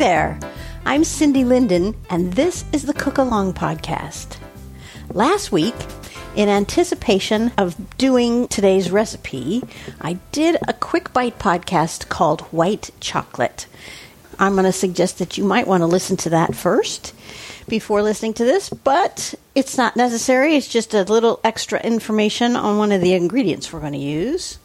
[0.00, 0.40] There.
[0.86, 4.38] I'm Cindy Linden, and this is the Cookalong Podcast.
[5.12, 5.74] Last week,
[6.34, 9.62] in anticipation of doing today's recipe,
[10.00, 13.66] I did a quick bite podcast called White Chocolate.
[14.38, 17.14] I'm going to suggest that you might want to listen to that first
[17.68, 20.56] before listening to this, but it's not necessary.
[20.56, 24.58] It's just a little extra information on one of the ingredients we're going to use.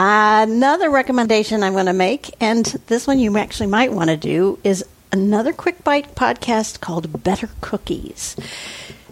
[0.00, 4.60] Another recommendation I'm going to make, and this one you actually might want to do,
[4.62, 8.36] is another quick bite podcast called Better Cookies.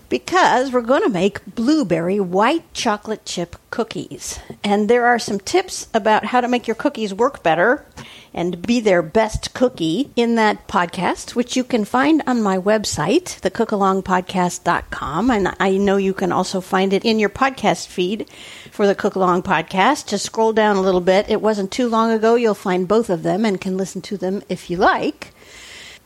[0.08, 4.38] Because we're going to make blueberry white chocolate chip cookies.
[4.62, 7.84] And there are some tips about how to make your cookies work better
[8.32, 13.40] and be their best cookie in that podcast, which you can find on my website,
[13.40, 15.30] thecookalongpodcast.com.
[15.30, 18.28] And I know you can also find it in your podcast feed
[18.70, 20.06] for the Cookalong podcast.
[20.06, 21.30] Just scroll down a little bit.
[21.30, 22.34] It wasn't too long ago.
[22.34, 25.33] You'll find both of them and can listen to them if you like.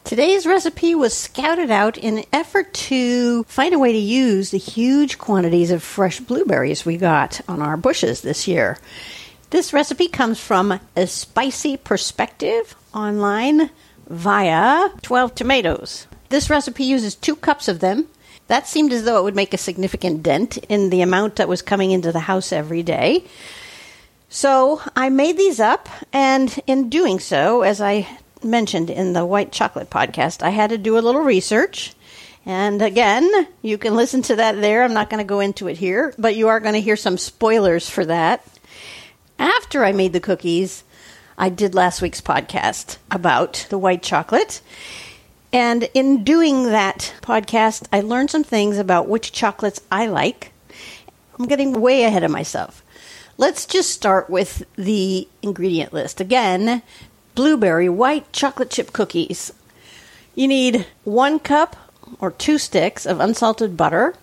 [0.05, 4.59] Today's recipe was scouted out in an effort to find a way to use the
[4.59, 8.77] huge quantities of fresh blueberries we got on our bushes this year.
[9.51, 13.71] This recipe comes from a spicy perspective online
[14.09, 16.09] via 12 tomatoes.
[16.29, 18.07] This recipe uses two cups of them.
[18.49, 21.63] That seemed as though it would make a significant dent in the amount that was
[21.63, 23.25] coming into the house every day.
[24.29, 28.09] So I made these up, and in doing so, as I
[28.43, 31.93] mentioned in the White Chocolate podcast, I had to do a little research.
[32.47, 34.83] And again, you can listen to that there.
[34.83, 37.19] I'm not going to go into it here, but you are going to hear some
[37.19, 38.45] spoilers for that.
[39.39, 40.85] After I made the cookies,
[41.37, 44.61] I did last week's podcast about the white chocolate.
[45.53, 50.53] And in doing that podcast, I learned some things about which chocolates I like.
[51.39, 52.85] I'm getting way ahead of myself.
[53.39, 56.21] Let's just start with the ingredient list.
[56.21, 56.83] Again,
[57.41, 59.51] blueberry white chocolate chip cookies.
[60.35, 61.75] You need one cup
[62.19, 64.15] or two sticks of unsalted butter.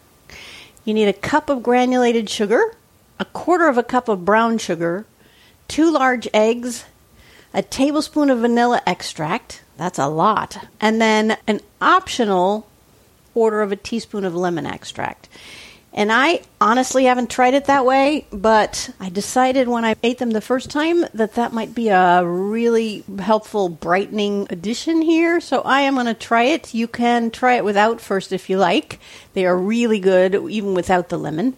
[0.85, 2.75] You need a cup of granulated sugar,
[3.19, 5.07] a quarter of a cup of brown sugar,
[5.67, 6.85] two large eggs,
[7.55, 9.63] a tablespoon of vanilla extract.
[9.78, 10.67] That's a lot.
[10.79, 12.67] And then an optional
[13.34, 15.28] quarter of a teaspoon of lemon extract.
[15.97, 20.30] And I honestly haven't tried it that way, but I decided when I ate them
[20.30, 25.41] the first time that that might be a really helpful brightening addition here.
[25.41, 26.75] So I am going to try it.
[26.75, 29.00] You can try it without first if you like.
[29.34, 31.58] They are really good even without the lemon.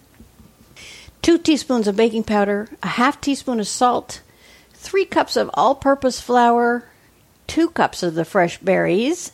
[1.22, 4.22] Two teaspoons of baking powder, a half teaspoon of salt,
[4.72, 6.86] three cups of all purpose flour,
[7.48, 9.34] two cups of the fresh berries.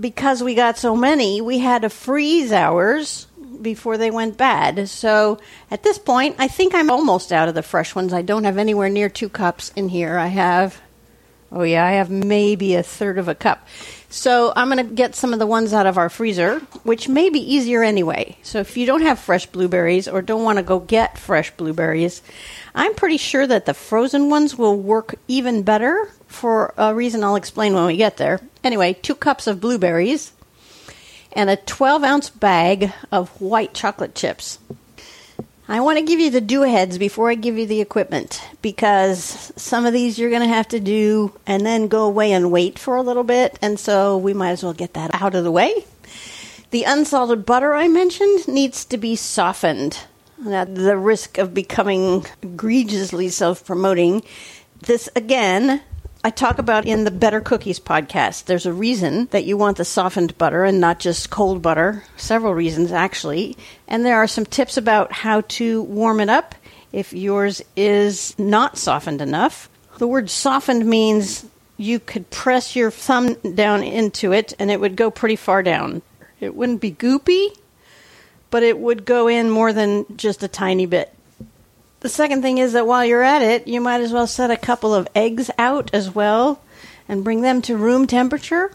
[0.00, 3.28] Because we got so many, we had to freeze ours
[3.60, 4.88] before they went bad.
[4.88, 5.38] So
[5.70, 8.12] at this point, I think I'm almost out of the fresh ones.
[8.12, 10.16] I don't have anywhere near two cups in here.
[10.16, 10.80] I have,
[11.52, 13.66] oh yeah, I have maybe a third of a cup.
[14.12, 17.30] So I'm going to get some of the ones out of our freezer, which may
[17.30, 18.36] be easier anyway.
[18.42, 22.20] So if you don't have fresh blueberries or don't want to go get fresh blueberries,
[22.74, 27.36] I'm pretty sure that the frozen ones will work even better for a reason I'll
[27.36, 28.40] explain when we get there.
[28.64, 30.32] Anyway, two cups of blueberries
[31.32, 34.58] and a 12 ounce bag of white chocolate chips.
[35.68, 39.52] I want to give you the do aheads before I give you the equipment because
[39.54, 42.76] some of these you're going to have to do and then go away and wait
[42.76, 45.52] for a little bit, and so we might as well get that out of the
[45.52, 45.84] way.
[46.72, 49.98] The unsalted butter I mentioned needs to be softened.
[50.48, 54.24] At the risk of becoming egregiously self promoting,
[54.80, 55.82] this again
[56.22, 58.44] I talk about in the Better Cookies podcast.
[58.44, 62.04] There's a reason that you want the softened butter and not just cold butter.
[62.18, 63.56] Several reasons, actually.
[63.88, 66.54] And there are some tips about how to warm it up
[66.92, 69.70] if yours is not softened enough.
[69.96, 71.46] The word softened means
[71.78, 76.02] you could press your thumb down into it and it would go pretty far down.
[76.38, 77.56] It wouldn't be goopy,
[78.50, 81.14] but it would go in more than just a tiny bit.
[82.00, 84.56] The second thing is that while you're at it, you might as well set a
[84.56, 86.62] couple of eggs out as well
[87.06, 88.72] and bring them to room temperature.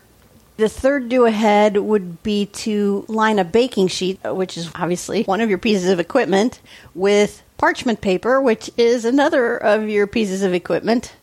[0.58, 5.42] The third do ahead would be to line a baking sheet, which is obviously one
[5.42, 6.62] of your pieces of equipment,
[6.94, 11.16] with parchment paper, which is another of your pieces of equipment,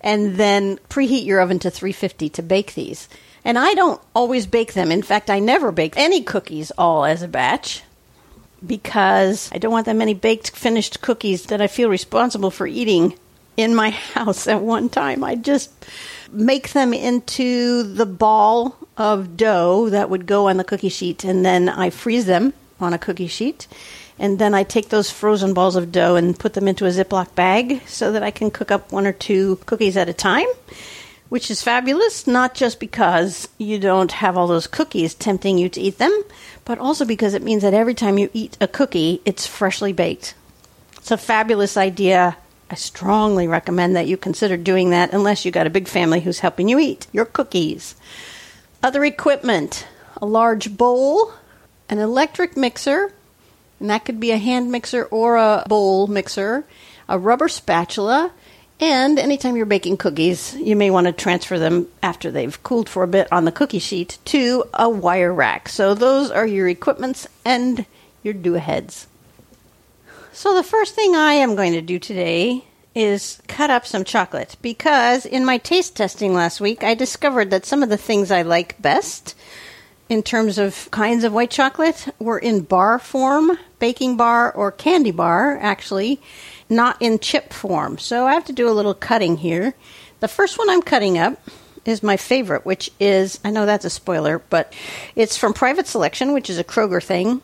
[0.00, 3.08] and then preheat your oven to 350 to bake these.
[3.44, 4.92] And I don't always bake them.
[4.92, 7.82] In fact, I never bake any cookies all as a batch
[8.66, 13.14] because I don't want that many baked finished cookies that I feel responsible for eating
[13.56, 15.24] in my house at one time.
[15.24, 15.70] I just
[16.30, 21.44] make them into the ball of dough that would go on the cookie sheet and
[21.44, 23.66] then I freeze them on a cookie sheet.
[24.20, 27.36] And then I take those frozen balls of dough and put them into a Ziploc
[27.36, 30.46] bag so that I can cook up one or two cookies at a time
[31.28, 35.80] which is fabulous, not just because you don't have all those cookies tempting you to
[35.80, 36.22] eat them,
[36.64, 40.34] but also because it means that every time you eat a cookie, it's freshly baked.
[40.96, 42.36] It's a fabulous idea.
[42.70, 46.40] I strongly recommend that you consider doing that unless you got a big family who's
[46.40, 47.94] helping you eat your cookies.
[48.82, 49.86] Other equipment
[50.20, 51.32] a large bowl,
[51.88, 53.12] an electric mixer,
[53.80, 56.64] and that could be a hand mixer or a bowl mixer,
[57.08, 58.32] a rubber spatula,
[58.80, 63.02] and anytime you're baking cookies, you may want to transfer them after they've cooled for
[63.02, 65.68] a bit on the cookie sheet to a wire rack.
[65.68, 67.86] So those are your equipments and
[68.22, 69.08] your do aheads.
[70.32, 72.64] So the first thing I am going to do today
[72.94, 77.66] is cut up some chocolate because in my taste testing last week, I discovered that
[77.66, 79.34] some of the things I like best
[80.08, 85.10] in terms of kinds of white chocolate were in bar form, baking bar, or candy
[85.10, 86.20] bar, actually
[86.68, 87.98] not in chip form.
[87.98, 89.74] So I have to do a little cutting here.
[90.20, 91.40] The first one I'm cutting up
[91.84, 94.72] is my favorite, which is I know that's a spoiler, but
[95.16, 97.40] it's from Private Selection, which is a Kroger thing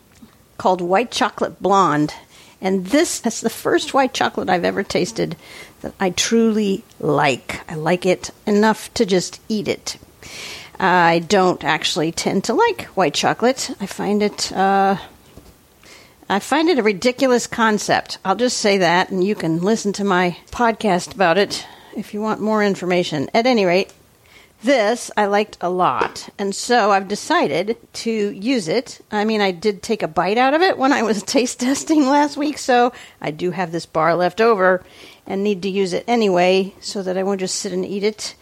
[0.58, 2.14] called White Chocolate Blonde.
[2.60, 5.36] And this is the first white chocolate I've ever tasted
[5.82, 7.60] that I truly like.
[7.70, 9.98] I like it enough to just eat it.
[10.80, 13.70] I don't actually tend to like white chocolate.
[13.80, 14.96] I find it uh,
[16.28, 18.16] I find it a ridiculous concept.
[18.24, 22.22] I'll just say that, and you can listen to my podcast about it if you
[22.22, 23.28] want more information.
[23.34, 23.92] At any rate,
[24.62, 29.02] this I liked a lot, and so I've decided to use it.
[29.12, 32.06] I mean, I did take a bite out of it when I was taste testing
[32.06, 34.82] last week, so I do have this bar left over
[35.26, 38.34] and need to use it anyway so that I won't just sit and eat it.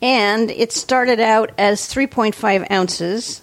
[0.00, 3.42] And it started out as 3.5 ounces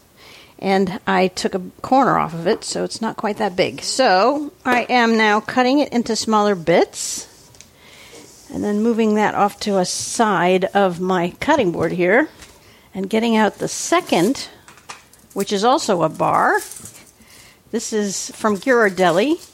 [0.59, 3.81] and I took a corner off of it, so it's not quite that big.
[3.81, 7.27] So I am now cutting it into smaller bits
[8.53, 12.29] and then moving that off to a side of my cutting board here
[12.93, 14.47] and getting out the second,
[15.33, 16.59] which is also a bar.
[17.71, 19.49] This is from Ghirardelli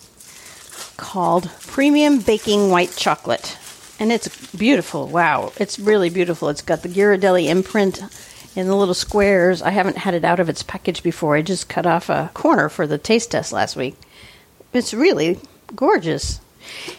[0.97, 3.57] called Premium Baking White Chocolate.
[4.01, 5.07] And it's beautiful.
[5.07, 5.53] Wow.
[5.57, 6.49] It's really beautiful.
[6.49, 8.01] It's got the Ghirardelli imprint
[8.59, 9.61] in the little squares.
[9.61, 11.35] I haven't had it out of its package before.
[11.35, 13.95] I just cut off a corner for the taste test last week.
[14.73, 15.39] It's really
[15.75, 16.41] gorgeous.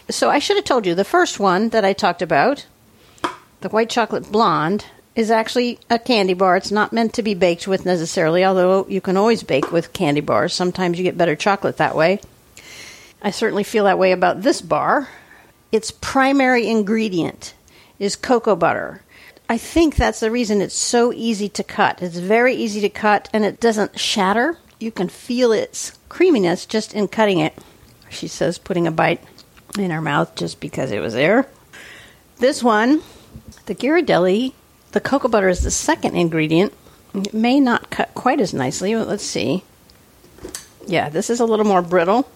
[0.09, 2.65] So I should have told you the first one that I talked about,
[3.61, 6.57] the white chocolate blonde, is actually a candy bar.
[6.57, 10.21] It's not meant to be baked with necessarily, although you can always bake with candy
[10.21, 10.53] bars.
[10.53, 12.19] Sometimes you get better chocolate that way.
[13.21, 15.09] I certainly feel that way about this bar.
[15.71, 17.53] Its primary ingredient
[17.99, 19.03] is cocoa butter.
[19.51, 22.01] I think that's the reason it's so easy to cut.
[22.01, 24.57] It's very easy to cut and it doesn't shatter.
[24.79, 27.53] You can feel its creaminess just in cutting it.
[28.09, 29.21] She says, putting a bite
[29.77, 31.49] in her mouth just because it was there.
[32.37, 33.01] This one,
[33.65, 34.53] the Ghirardelli,
[34.93, 36.71] the cocoa butter is the second ingredient.
[37.13, 39.65] It may not cut quite as nicely, but let's see.
[40.87, 42.31] Yeah, this is a little more brittle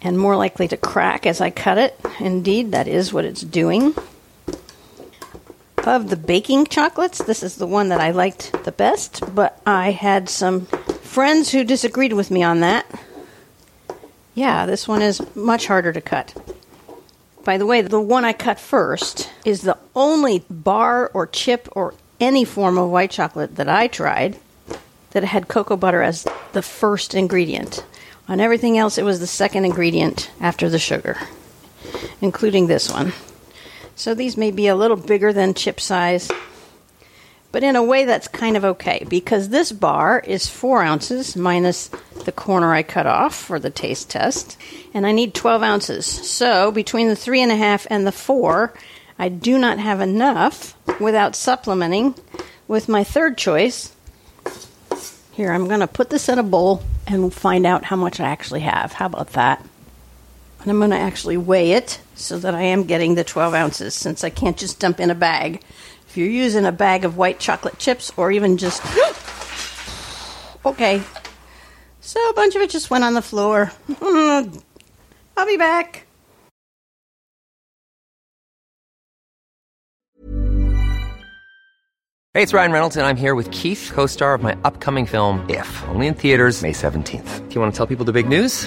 [0.00, 2.00] and more likely to crack as I cut it.
[2.20, 3.94] Indeed, that is what it's doing.
[5.86, 9.90] Of the baking chocolates, this is the one that I liked the best, but I
[9.90, 12.86] had some friends who disagreed with me on that.
[14.34, 16.34] Yeah, this one is much harder to cut.
[17.44, 21.92] By the way, the one I cut first is the only bar or chip or
[22.18, 24.38] any form of white chocolate that I tried
[25.10, 27.84] that had cocoa butter as the first ingredient.
[28.26, 31.18] On everything else, it was the second ingredient after the sugar,
[32.22, 33.12] including this one.
[33.96, 36.30] So these may be a little bigger than chip size,
[37.52, 41.88] but in a way that's kind of okay because this bar is four ounces minus
[42.24, 44.56] the corner I cut off for the taste test,
[44.92, 46.06] and I need 12 ounces.
[46.06, 48.74] So between the three and a half and the four,
[49.18, 52.16] I do not have enough without supplementing
[52.66, 53.94] with my third choice.
[55.32, 58.28] Here, I'm going to put this in a bowl and find out how much I
[58.28, 58.92] actually have.
[58.92, 59.64] How about that?
[60.64, 63.94] And I'm going to actually weigh it so that I am getting the 12 ounces
[63.94, 65.62] since I can't just dump in a bag.
[66.08, 68.82] If you're using a bag of white chocolate chips or even just.
[70.64, 71.02] okay.
[72.00, 73.70] So a bunch of it just went on the floor.
[74.00, 76.06] I'll be back.
[82.32, 85.44] Hey, it's Ryan Reynolds, and I'm here with Keith, co star of my upcoming film,
[85.50, 87.48] If, only in theaters, May 17th.
[87.48, 88.66] Do you want to tell people the big news?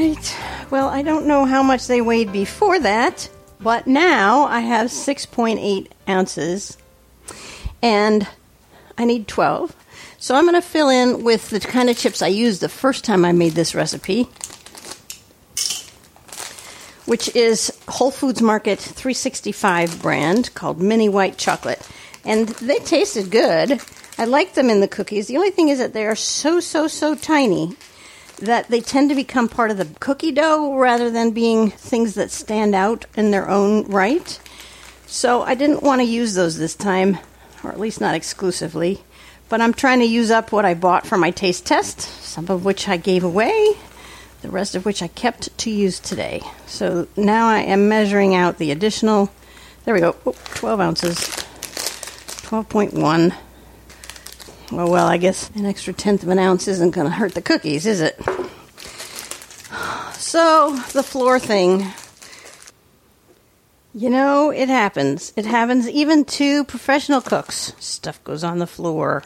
[0.00, 0.36] Right.
[0.70, 3.28] Well, I don't know how much they weighed before that,
[3.60, 6.78] but now I have 6.8 ounces
[7.82, 8.26] and
[8.96, 9.74] I need 12.
[10.18, 13.04] So I'm going to fill in with the kind of chips I used the first
[13.04, 14.24] time I made this recipe,
[17.06, 21.86] which is Whole Foods Market 365 brand called Mini White Chocolate.
[22.24, 23.80] And they tasted good.
[24.18, 25.26] I like them in the cookies.
[25.26, 27.76] The only thing is that they are so, so, so tiny
[28.40, 32.30] that they tend to become part of the cookie dough rather than being things that
[32.30, 34.40] stand out in their own right.
[35.06, 37.18] So I didn't want to use those this time,
[37.62, 39.02] or at least not exclusively.
[39.48, 42.64] But I'm trying to use up what I bought for my taste test, some of
[42.64, 43.76] which I gave away,
[44.42, 46.42] the rest of which I kept to use today.
[46.66, 49.30] So now I am measuring out the additional,
[49.84, 53.34] there we go, oh, 12 ounces, 12.1.
[54.70, 57.42] Well, well, I guess an extra tenth of an ounce isn't going to hurt the
[57.42, 58.20] cookies, is it?
[60.12, 61.86] So, the floor thing.
[63.92, 65.32] You know, it happens.
[65.34, 67.72] It happens even to professional cooks.
[67.80, 69.24] Stuff goes on the floor.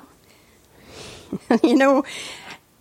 [1.63, 2.05] you know,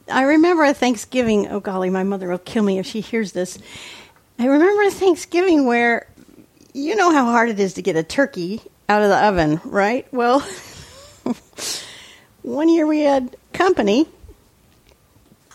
[0.09, 1.49] I remember a Thanksgiving.
[1.49, 3.57] Oh, golly, my mother will kill me if she hears this.
[4.39, 6.07] I remember a Thanksgiving where
[6.73, 10.07] you know how hard it is to get a turkey out of the oven, right?
[10.13, 10.39] Well,
[12.43, 14.07] one year we had company,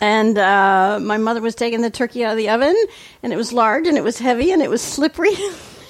[0.01, 2.75] and uh, my mother was taking the turkey out of the oven,
[3.23, 5.35] and it was large, and it was heavy, and it was slippery,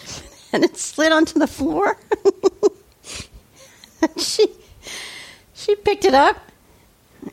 [0.53, 1.97] and it slid onto the floor.
[4.19, 4.49] she
[5.55, 6.37] she picked it up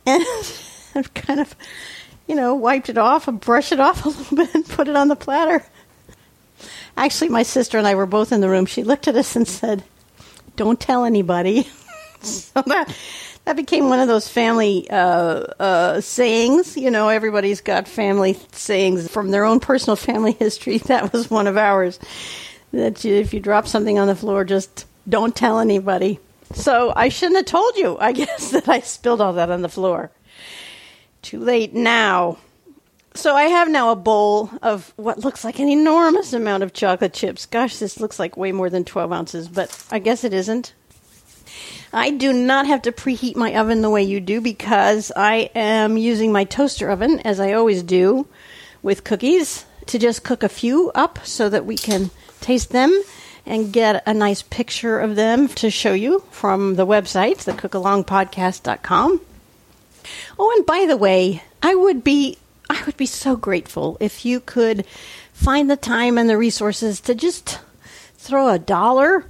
[0.06, 0.26] and
[1.14, 1.56] kind of,
[2.28, 4.96] you know, wiped it off and brushed it off a little bit and put it
[4.96, 5.66] on the platter.
[6.98, 8.66] Actually, my sister and I were both in the room.
[8.66, 9.84] She looked at us and said,
[10.56, 11.68] "Don't tell anybody."
[12.22, 12.96] so that
[13.46, 16.76] that became one of those family uh, uh, sayings.
[16.76, 20.80] You know, everybody's got family sayings from their own personal family history.
[20.80, 22.00] That was one of ours.
[22.74, 26.20] That you, if you drop something on the floor, just don't tell anybody.
[26.54, 29.70] So I shouldn't have told you, I guess, that I spilled all that on the
[29.70, 30.12] floor.
[31.22, 32.38] Too late now.
[33.14, 37.14] So I have now a bowl of what looks like an enormous amount of chocolate
[37.14, 37.46] chips.
[37.46, 40.74] Gosh, this looks like way more than 12 ounces, but I guess it isn't.
[41.94, 45.98] I do not have to preheat my oven the way you do because I am
[45.98, 48.28] using my toaster oven, as I always do
[48.82, 53.04] with cookies, to just cook a few up so that we can taste them
[53.46, 59.22] and get a nice picture of them to show you from the website, thecookalongpodcast.com.
[60.38, 62.38] Oh, and by the way, I would be
[62.70, 64.86] I would be so grateful if you could
[65.34, 67.60] find the time and the resources to just
[68.18, 69.26] throw a dollar,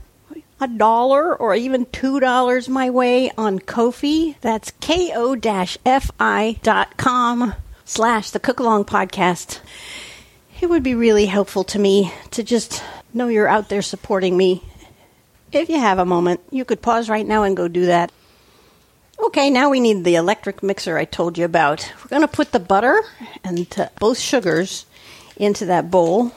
[0.60, 4.38] a dollar, or even two dollars my way on Ko-fi.
[4.42, 9.60] That's ko-fi dot com slash the cookalong Podcast.
[10.62, 12.82] It would be really helpful to me to just
[13.14, 14.64] know you're out there supporting me.
[15.52, 18.12] If you have a moment, you could pause right now and go do that.
[19.20, 21.90] Okay, now we need the electric mixer I told you about.
[22.02, 23.02] We're going to put the butter
[23.44, 24.86] and uh, both sugars
[25.38, 26.32] into that bowl.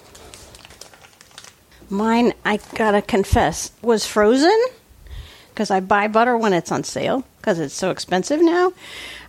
[1.90, 4.58] Mine, I gotta confess, was frozen
[5.50, 8.72] because I buy butter when it's on sale because it's so expensive now.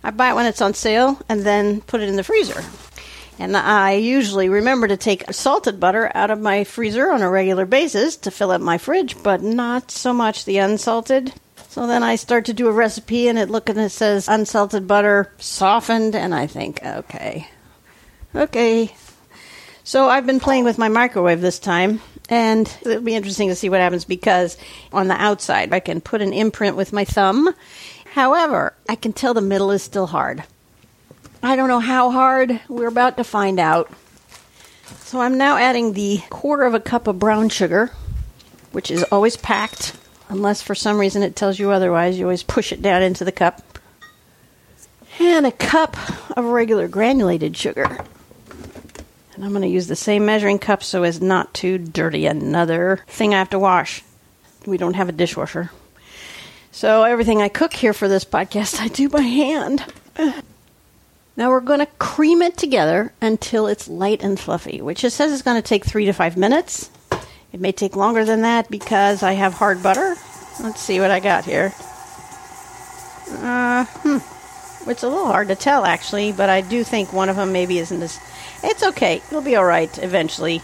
[0.04, 2.62] I buy it when it's on sale and then put it in the freezer.
[3.38, 7.64] And I usually remember to take salted butter out of my freezer on a regular
[7.64, 11.32] basis to fill up my fridge, but not so much the unsalted.
[11.70, 14.86] So then I start to do a recipe and it look and it says unsalted
[14.86, 17.48] butter softened and I think, okay.
[18.34, 18.94] Okay.
[19.82, 23.68] So I've been playing with my microwave this time and it'll be interesting to see
[23.68, 24.56] what happens because
[24.92, 27.52] on the outside I can put an imprint with my thumb.
[28.14, 30.44] However, I can tell the middle is still hard.
[31.42, 32.60] I don't know how hard.
[32.68, 33.90] We're about to find out.
[35.00, 37.90] So I'm now adding the quarter of a cup of brown sugar,
[38.72, 39.96] which is always packed
[40.28, 42.18] unless for some reason it tells you otherwise.
[42.18, 43.62] You always push it down into the cup.
[45.18, 45.96] And a cup
[46.36, 48.04] of regular granulated sugar.
[49.40, 53.02] And I'm going to use the same measuring cup so as not to dirty another
[53.06, 54.04] thing I have to wash.
[54.66, 55.70] We don't have a dishwasher.
[56.72, 59.82] So everything I cook here for this podcast, I do by hand.
[61.38, 65.32] Now we're going to cream it together until it's light and fluffy, which it says
[65.32, 66.90] is going to take three to five minutes.
[67.50, 70.16] It may take longer than that because I have hard butter.
[70.62, 71.72] Let's see what I got here.
[73.38, 74.18] Uh, hmm.
[74.90, 77.78] It's a little hard to tell, actually, but I do think one of them maybe
[77.78, 78.20] isn't as.
[78.62, 79.16] It's okay.
[79.16, 80.62] It'll be all right eventually.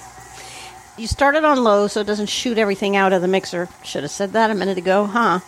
[0.97, 3.69] You start it on low so it doesn't shoot everything out of the mixer.
[3.85, 5.41] Should have said that a minute ago, huh?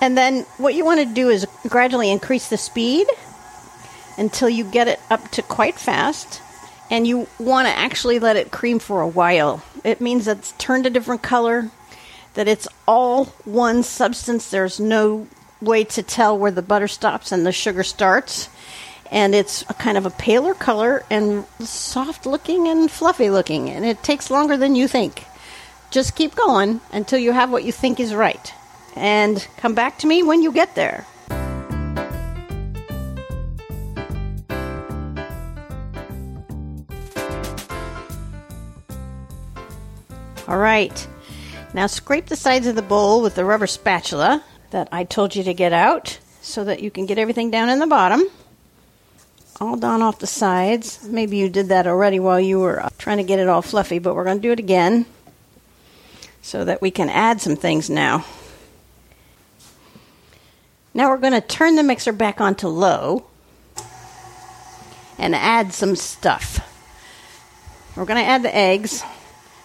[0.00, 3.06] And then what you want to do is gradually increase the speed
[4.18, 6.42] until you get it up to quite fast
[6.90, 9.62] and you want to actually let it cream for a while.
[9.84, 11.70] It means it's turned a different color,
[12.34, 14.50] that it's all one substance.
[14.50, 15.26] There's no
[15.60, 18.48] way to tell where the butter stops and the sugar starts.
[19.12, 23.68] And it's a kind of a paler color and soft looking and fluffy looking.
[23.68, 25.26] And it takes longer than you think.
[25.90, 28.54] Just keep going until you have what you think is right.
[28.96, 31.06] And come back to me when you get there.
[40.48, 41.06] All right.
[41.74, 45.42] Now scrape the sides of the bowl with the rubber spatula that I told you
[45.44, 48.22] to get out so that you can get everything down in the bottom.
[49.60, 51.02] All down off the sides.
[51.04, 53.98] Maybe you did that already while you were uh, trying to get it all fluffy,
[53.98, 55.06] but we're going to do it again
[56.40, 58.24] so that we can add some things now.
[60.94, 63.26] Now we're going to turn the mixer back onto low
[65.18, 66.68] and add some stuff.
[67.96, 69.02] We're going to add the eggs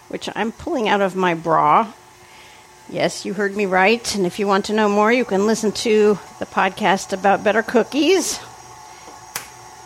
[0.08, 1.92] which I'm pulling out of my bra.
[2.88, 4.14] Yes, you heard me right.
[4.14, 7.62] And if you want to know more, you can listen to the podcast about better
[7.62, 8.40] cookies.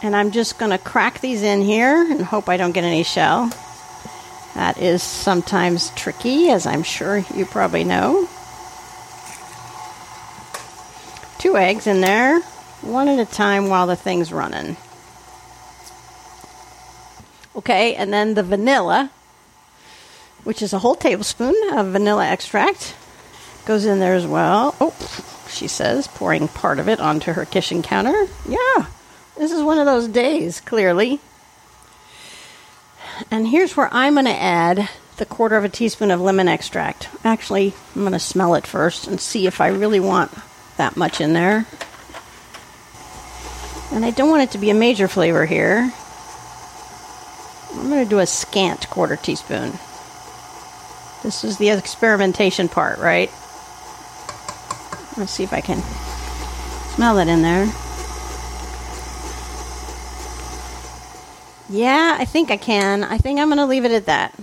[0.02, 3.04] And I'm just going to crack these in here and hope I don't get any
[3.04, 3.50] shell.
[4.54, 8.28] That is sometimes tricky, as I'm sure you probably know.
[11.38, 12.40] Two eggs in there,
[12.82, 14.76] one at a time while the thing's running.
[17.54, 19.10] Okay, and then the vanilla
[20.44, 22.94] which is a whole tablespoon of vanilla extract.
[23.64, 24.74] Goes in there as well.
[24.80, 24.94] Oh,
[25.48, 28.26] she says, pouring part of it onto her kitchen counter.
[28.48, 28.86] Yeah,
[29.36, 31.20] this is one of those days, clearly.
[33.30, 37.08] And here's where I'm going to add the quarter of a teaspoon of lemon extract.
[37.24, 40.32] Actually, I'm going to smell it first and see if I really want
[40.76, 41.66] that much in there.
[43.92, 45.92] And I don't want it to be a major flavor here.
[47.74, 49.72] I'm going to do a scant quarter teaspoon.
[51.22, 53.30] This is the experimentation part, right?
[55.16, 55.80] Let's see if I can
[56.94, 57.70] smell it in there.
[61.72, 63.02] Yeah, I think I can.
[63.02, 64.38] I think I'm going to leave it at that.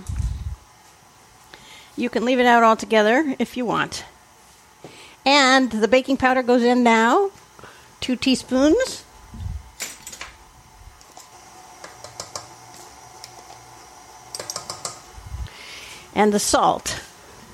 [1.96, 4.04] You can leave it out altogether if you want.
[5.24, 7.30] And the baking powder goes in now.
[8.00, 9.04] Two teaspoons.
[16.12, 17.00] And the salt,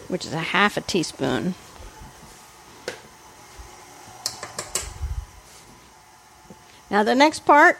[0.08, 1.54] which is a half a teaspoon.
[6.88, 7.78] Now, the next part,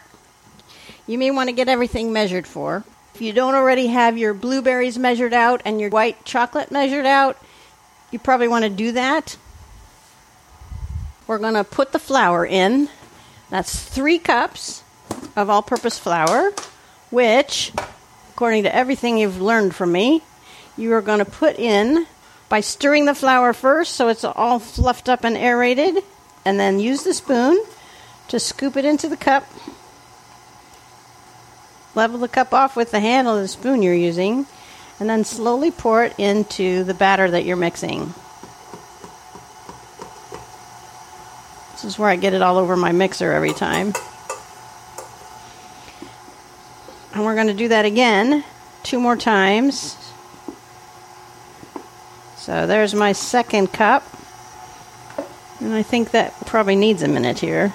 [1.07, 2.85] you may want to get everything measured for.
[3.15, 7.39] If you don't already have your blueberries measured out and your white chocolate measured out,
[8.11, 9.37] you probably want to do that.
[11.27, 12.89] We're going to put the flour in.
[13.51, 14.83] That's three cups
[15.35, 16.53] of all purpose flour,
[17.11, 17.73] which,
[18.31, 20.23] according to everything you've learned from me,
[20.77, 22.07] you are going to put in
[22.49, 26.03] by stirring the flour first so it's all fluffed up and aerated,
[26.45, 27.65] and then use the spoon
[28.29, 29.45] to scoop it into the cup.
[31.97, 34.47] Level the cup off with the handle of the spoon you're using,
[35.01, 38.13] and then slowly pour it into the batter that you're mixing.
[41.73, 43.95] This is where I get it all over my mixer every time.
[47.15, 48.45] And we're going to do that again
[48.83, 49.97] two more times.
[52.37, 54.05] So there's my second cup.
[55.61, 57.73] And I think that probably needs a minute here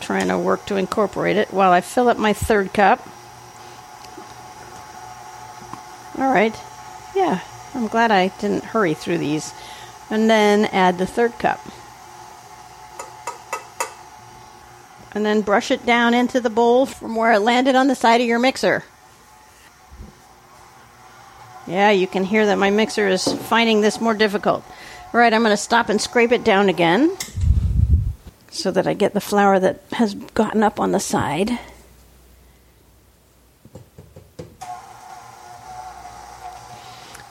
[0.00, 3.06] trying to work to incorporate it while I fill up my third cup.
[6.18, 6.54] All right.
[7.14, 7.40] Yeah,
[7.74, 9.52] I'm glad I didn't hurry through these.
[10.10, 11.60] And then add the third cup.
[15.12, 18.20] And then brush it down into the bowl from where it landed on the side
[18.20, 18.84] of your mixer.
[21.66, 24.64] Yeah, you can hear that my mixer is finding this more difficult.
[25.12, 27.16] All right, I'm going to stop and scrape it down again
[28.50, 31.58] so that I get the flour that has gotten up on the side.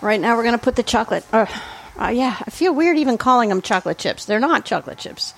[0.02, 1.26] Right now, we're going to put the chocolate.
[1.34, 1.46] Uh,
[2.00, 4.26] uh, yeah, I feel weird even calling them chocolate chips.
[4.26, 5.34] They're not chocolate chips,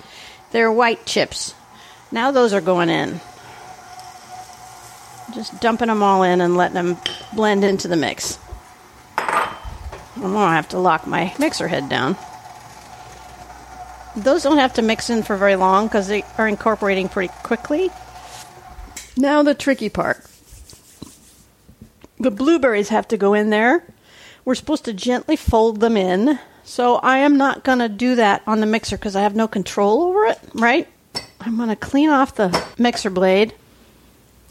[0.52, 1.54] they're white chips.
[2.12, 3.22] Now, those are going in.
[5.34, 6.98] Just dumping them all in and letting them
[7.34, 8.40] blend into the mix.
[9.18, 12.18] I'm going to have to lock my mixer head down.
[14.16, 17.92] Those don't have to mix in for very long because they are incorporating pretty quickly.
[19.16, 20.26] Now, the tricky part
[22.20, 23.84] the blueberries have to go in there.
[24.50, 26.40] We're supposed to gently fold them in.
[26.64, 29.48] So, I am not going to do that on the mixer because I have no
[29.48, 30.88] control over it, right?
[31.40, 33.54] I'm going to clean off the mixer blade.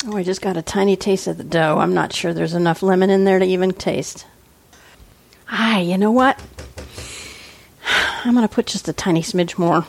[0.07, 1.79] Oh, I just got a tiny taste of the dough.
[1.81, 4.25] I'm not sure there's enough lemon in there to even taste.
[5.51, 6.41] Ah, you know what?
[8.25, 9.85] I'm going to put just a tiny smidge more.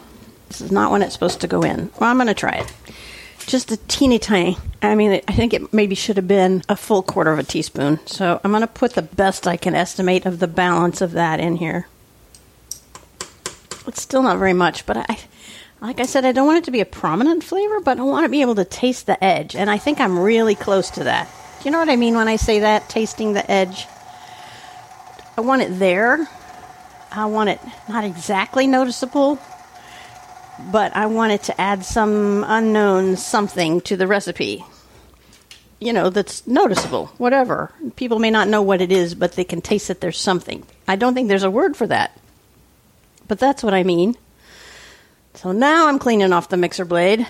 [0.48, 1.92] This is not when it's supposed to go in.
[2.00, 2.74] Well, I'm going to try it.
[3.46, 4.58] Just a teeny tiny.
[4.82, 8.00] I mean, I think it maybe should have been a full quarter of a teaspoon.
[8.06, 11.40] So I'm going to put the best I can estimate of the balance of that
[11.40, 11.88] in here.
[13.88, 15.18] It's still not very much, but I,
[15.82, 18.26] like I said, I don't want it to be a prominent flavor, but I want
[18.26, 19.56] to be able to taste the edge.
[19.56, 21.28] And I think I'm really close to that.
[21.60, 22.88] Do you know what I mean when I say that?
[22.88, 23.88] Tasting the edge.
[25.36, 26.28] I want it there,
[27.12, 29.40] I want it not exactly noticeable,
[30.72, 34.64] but I wanted to add some unknown something to the recipe.
[35.80, 37.72] You know, that's noticeable, whatever.
[37.96, 40.66] People may not know what it is, but they can taste that there's something.
[40.88, 42.20] I don't think there's a word for that,
[43.28, 44.16] but that's what I mean.
[45.36, 47.26] So now I'm cleaning off the mixer blade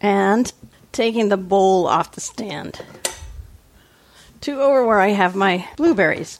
[0.00, 0.52] and
[0.92, 2.80] taking the bowl off the stand
[4.42, 6.38] to over where I have my blueberries.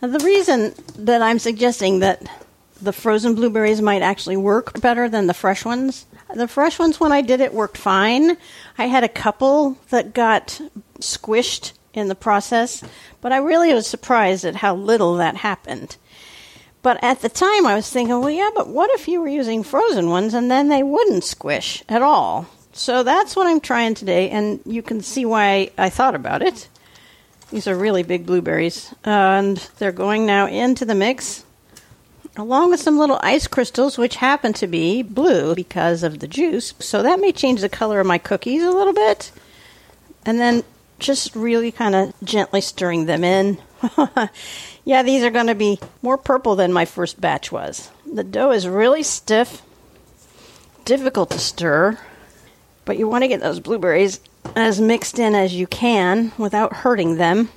[0.00, 2.22] Now, the reason that I'm suggesting that
[2.80, 7.12] the frozen blueberries might actually work better than the fresh ones, the fresh ones, when
[7.12, 8.36] I did it, worked fine.
[8.76, 10.60] I had a couple that got
[11.00, 12.82] squished in the process,
[13.20, 15.96] but I really was surprised at how little that happened.
[16.82, 19.62] But at the time, I was thinking, well, yeah, but what if you were using
[19.62, 22.46] frozen ones and then they wouldn't squish at all?
[22.72, 26.68] So that's what I'm trying today, and you can see why I thought about it.
[27.50, 28.92] These are really big blueberries.
[29.04, 31.43] and they're going now into the mix,
[32.36, 36.74] along with some little ice crystals, which happen to be blue because of the juice.
[36.78, 39.30] So that may change the color of my cookies a little bit.
[40.26, 40.64] And then
[40.98, 43.58] just really kind of gently stirring them in.
[44.84, 47.90] yeah, these are going to be more purple than my first batch was.
[48.10, 49.62] The dough is really stiff.
[50.84, 51.98] difficult to stir,
[52.84, 54.20] but you want to get those blueberries
[54.54, 57.48] as mixed in as you can without hurting them.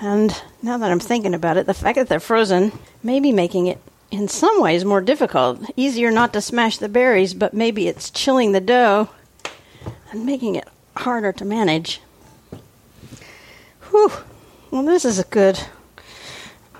[0.00, 3.66] And now that I'm thinking about it, the fact that they're frozen may be making
[3.68, 3.78] it
[4.10, 5.60] in some ways more difficult.
[5.76, 9.08] Easier not to smash the berries, but maybe it's chilling the dough
[10.10, 12.00] and making it harder to manage.
[13.90, 14.12] Whew.
[14.70, 15.60] Well, this is a good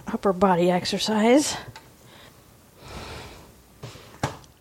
[0.06, 1.56] upper body exercise.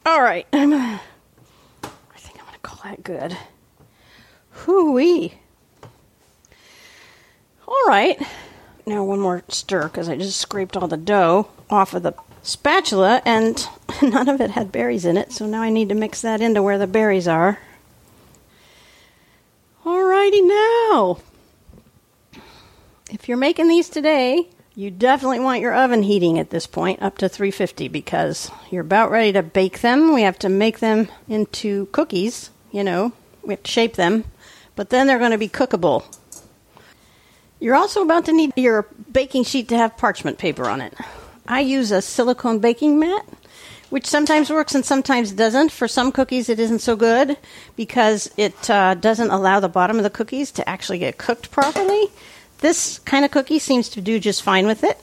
[0.06, 0.46] All right.
[0.54, 1.02] I'm gonna,
[1.84, 3.38] I think I'm to call that good.
[4.52, 5.39] Hooey.
[7.74, 8.22] All right.
[8.86, 13.22] Now one more stir because I just scraped all the dough off of the spatula
[13.26, 13.68] and
[14.02, 16.62] none of it had berries in it, so now I need to mix that into
[16.62, 17.60] where the berries are.
[19.84, 21.18] Alrighty now.
[23.10, 27.18] If you're making these today, you definitely want your oven heating at this point up
[27.18, 30.14] to 350 because you're about ready to bake them.
[30.14, 34.26] We have to make them into cookies, you know, we have to shape them,
[34.76, 36.04] but then they're going to be cookable.
[37.63, 40.93] You're also about to need your baking sheet to have parchment paper on it.
[41.47, 43.26] I use a silicone baking mat,
[43.89, 45.71] which sometimes works and sometimes doesn't.
[45.71, 47.38] For some cookies, it isn't so good
[47.78, 52.08] because it uh, doesn't allow the bottom of the cookies to actually get cooked properly.
[52.58, 55.02] This kind of cookie seems to do just fine with it.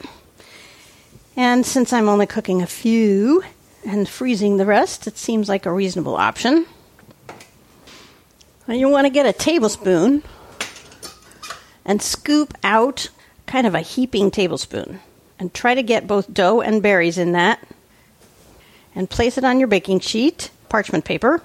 [1.37, 3.43] And since I'm only cooking a few
[3.87, 6.67] and freezing the rest, it seems like a reasonable option.
[8.69, 10.23] You want to get a tablespoon
[11.91, 13.09] and scoop out
[13.47, 15.01] kind of a heaping tablespoon
[15.41, 17.67] and try to get both dough and berries in that
[18.95, 21.43] and place it on your baking sheet, parchment paper.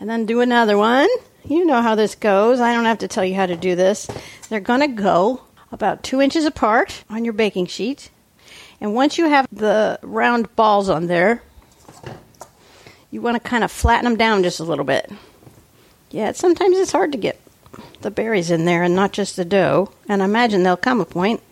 [0.00, 1.08] And then do another one.
[1.44, 2.58] You know how this goes.
[2.58, 4.08] I don't have to tell you how to do this.
[4.48, 8.10] They're going to go about two inches apart on your baking sheet.
[8.80, 11.44] And once you have the round balls on there,
[13.12, 15.12] you want to kind of flatten them down just a little bit.
[16.10, 17.40] Yeah, sometimes it's hard to get
[18.04, 19.90] the berries in there and not just the dough.
[20.08, 21.42] And I imagine there'll come a point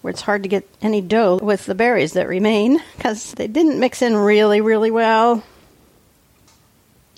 [0.00, 3.80] where it's hard to get any dough with the berries that remain because they didn't
[3.80, 5.42] mix in really, really well.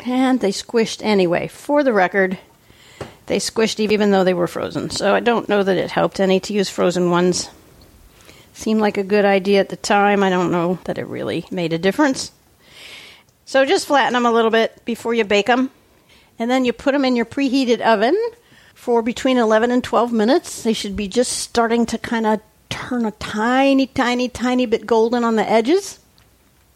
[0.05, 1.49] And they squished anyway.
[1.49, 2.39] For the record,
[3.27, 4.89] they squished even though they were frozen.
[4.91, 7.51] So I don't know that it helped any to use frozen ones.
[8.53, 10.23] Seemed like a good idea at the time.
[10.23, 12.31] I don't know that it really made a difference.
[13.45, 15.71] So just flatten them a little bit before you bake them.
[16.39, 18.17] And then you put them in your preheated oven
[18.87, 20.63] for between 11 and 12 minutes.
[20.63, 25.25] They should be just starting to kind of turn a tiny, tiny, tiny bit golden
[25.25, 25.99] on the edges.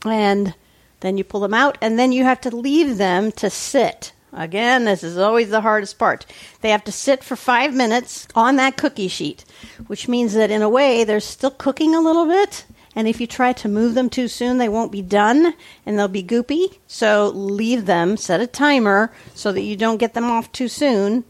[0.05, 0.57] And
[0.99, 4.11] then you pull them out, and then you have to leave them to sit.
[4.33, 6.27] Again, this is always the hardest part.
[6.63, 9.45] They have to sit for five minutes on that cookie sheet,
[9.87, 12.65] which means that in a way they're still cooking a little bit.
[12.97, 15.55] And if you try to move them too soon, they won't be done
[15.87, 16.79] and they'll be goopy.
[16.89, 21.25] So leave them, set a timer so that you don't get them off too soon,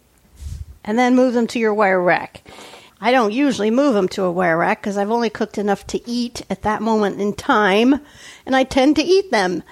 [0.84, 2.42] and then move them to your wire rack.
[3.00, 6.08] I don't usually move them to a wire rack because I've only cooked enough to
[6.08, 8.00] eat at that moment in time,
[8.44, 9.62] and I tend to eat them.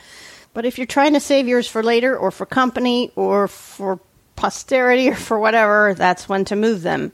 [0.55, 4.01] But if you're trying to save yours for later or for company or for
[4.35, 7.12] posterity or for whatever, that's when to move them.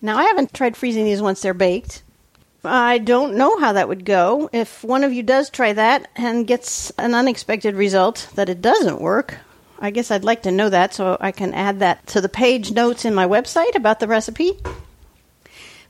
[0.00, 2.02] Now, I haven't tried freezing these once they're baked.
[2.64, 4.48] I don't know how that would go.
[4.52, 9.00] If one of you does try that and gets an unexpected result that it doesn't
[9.00, 9.38] work,
[9.80, 12.72] I guess I'd like to know that so I can add that to the page
[12.72, 14.58] notes in my website about the recipe.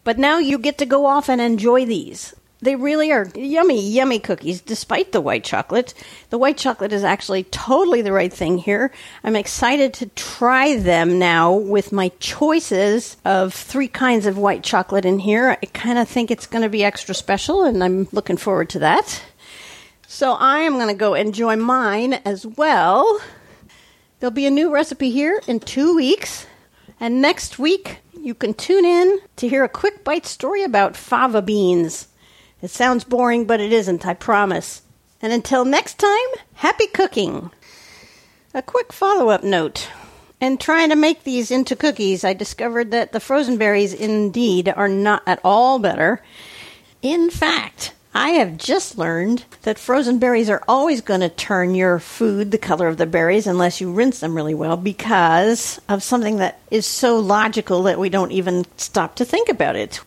[0.04, 2.34] But now you get to go off and enjoy these.
[2.62, 5.94] They really are yummy, yummy cookies, despite the white chocolate.
[6.28, 8.92] The white chocolate is actually totally the right thing here.
[9.24, 15.06] I'm excited to try them now with my choices of three kinds of white chocolate
[15.06, 15.56] in here.
[15.62, 18.80] I kind of think it's going to be extra special, and I'm looking forward to
[18.80, 19.22] that.
[20.06, 23.20] So I am going to go enjoy mine as well.
[24.20, 26.46] There'll be a new recipe here in two weeks.
[27.00, 31.40] And next week, you can tune in to hear a quick bite story about fava
[31.40, 32.06] beans.
[32.60, 34.82] It sounds boring, but it isn't, I promise.
[35.22, 37.50] And until next time, happy cooking!
[38.52, 39.88] A quick follow up note.
[40.38, 44.88] In trying to make these into cookies, I discovered that the frozen berries indeed are
[44.88, 46.22] not at all better.
[47.00, 52.00] In fact, I have just learned that frozen berries are always going to turn your
[52.00, 56.38] food the color of the berries unless you rinse them really well because of something
[56.38, 60.00] that is so logical that we don't even stop to think about it.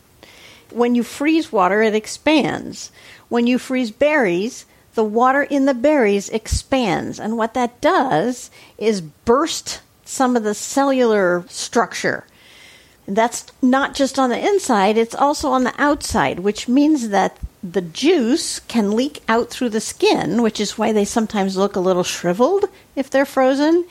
[0.69, 2.91] When you freeze water, it expands.
[3.29, 7.21] When you freeze berries, the water in the berries expands.
[7.21, 12.25] And what that does is burst some of the cellular structure.
[13.07, 17.81] That's not just on the inside, it's also on the outside, which means that the
[17.81, 22.03] juice can leak out through the skin, which is why they sometimes look a little
[22.03, 23.85] shriveled if they're frozen.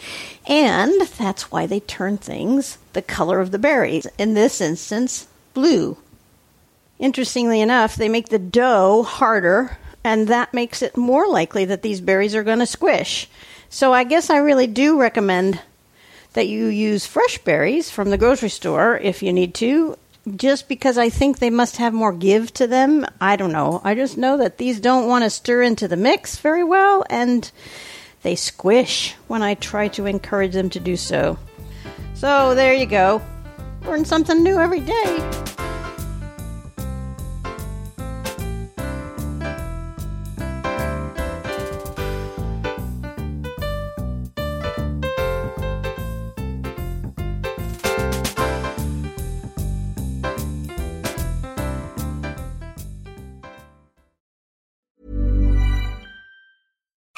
[0.46, 4.06] And that's why they turn things the color of the berries.
[4.18, 5.96] In this instance, blue.
[6.98, 12.02] Interestingly enough, they make the dough harder, and that makes it more likely that these
[12.02, 13.28] berries are going to squish.
[13.70, 15.60] So I guess I really do recommend
[16.34, 19.96] that you use fresh berries from the grocery store if you need to,
[20.36, 23.06] just because I think they must have more give to them.
[23.20, 23.80] I don't know.
[23.84, 27.50] I just know that these don't want to stir into the mix very well, and
[28.22, 31.38] they squish when I try to encourage them to do so.
[32.14, 33.20] So there you go.
[33.84, 35.71] Learn something new every day.